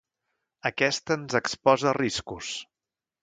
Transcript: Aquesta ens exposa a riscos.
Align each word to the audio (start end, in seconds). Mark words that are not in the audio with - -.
Aquesta 0.69 1.17
ens 1.19 1.37
exposa 1.41 1.91
a 1.91 1.95
riscos. 1.99 2.51